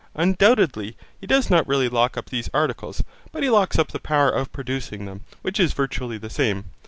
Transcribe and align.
Undoubtedly 0.15 0.97
he 1.19 1.27
does 1.27 1.51
not 1.51 1.67
really 1.67 1.87
lock 1.87 2.17
up 2.17 2.31
these 2.31 2.49
articles, 2.55 3.03
but 3.31 3.43
he 3.43 3.51
locks 3.51 3.77
up 3.77 3.89
the 3.91 3.99
power 3.99 4.31
of 4.31 4.51
producing 4.51 5.05
them, 5.05 5.21
which 5.43 5.59
is 5.59 5.73
virtually 5.73 6.17
the 6.17 6.27
same. 6.27 6.65